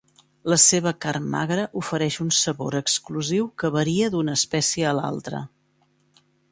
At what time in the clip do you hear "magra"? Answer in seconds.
1.33-1.65